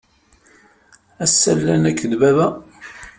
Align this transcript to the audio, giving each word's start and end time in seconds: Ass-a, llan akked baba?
Ass-a, 1.23 1.51
llan 1.59 1.83
akked 1.89 2.11
baba? 2.21 2.47